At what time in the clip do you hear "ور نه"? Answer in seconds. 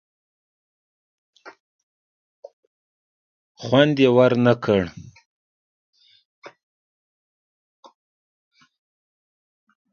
4.15-4.53